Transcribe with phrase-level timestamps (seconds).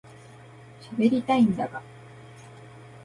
[0.81, 1.79] しゃべりたいんだが